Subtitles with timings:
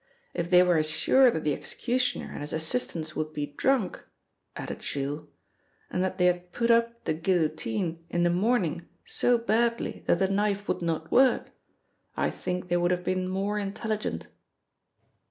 [0.33, 4.03] If they were as sure that the executioner and his assistants would be drunk,"
[4.55, 5.27] added Jules,
[5.91, 10.27] "and that they had put up the guillotine in the morning so badly that the
[10.27, 11.51] knife would not work,
[12.17, 14.25] I think they would have been more intelligent."